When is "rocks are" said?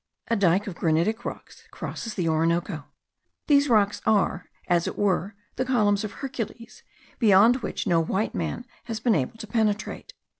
3.69-4.49